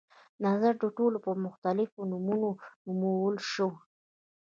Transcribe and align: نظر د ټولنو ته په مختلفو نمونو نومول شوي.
نظر 0.45 0.73
د 0.79 0.83
ټولنو 0.97 1.19
ته 1.21 1.23
په 1.25 1.31
مختلفو 1.45 1.99
نمونو 2.11 2.49
نومول 2.85 3.35
شوي. 3.51 3.77